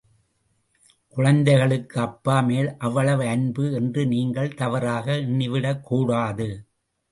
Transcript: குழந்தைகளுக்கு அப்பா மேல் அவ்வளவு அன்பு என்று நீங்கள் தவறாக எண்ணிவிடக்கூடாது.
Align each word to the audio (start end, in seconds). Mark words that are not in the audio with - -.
குழந்தைகளுக்கு 1.17 1.99
அப்பா 1.99 2.37
மேல் 2.41 2.77
அவ்வளவு 2.77 3.27
அன்பு 3.27 3.65
என்று 3.73 4.07
நீங்கள் 4.07 4.53
தவறாக 4.53 5.15
எண்ணிவிடக்கூடாது. 5.21 6.49